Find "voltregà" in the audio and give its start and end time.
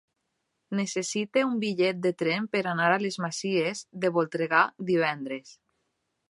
4.17-4.63